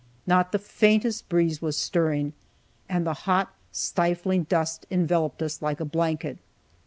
[0.25, 2.33] Not the faintest breeze was stirring,
[2.89, 6.39] and the hot, stifling dust enveloped us like a blanket.